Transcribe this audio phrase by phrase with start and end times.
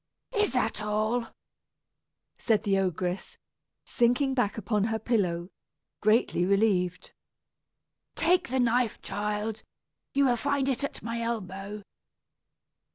[0.33, 1.27] "Is that all?"
[2.39, 3.37] said the ogress,
[3.85, 5.51] sinking back upon her pillow,
[6.01, 7.13] greatly relieved.
[8.15, 9.61] "Take the knife, child;
[10.15, 11.83] you will find it at my elbow."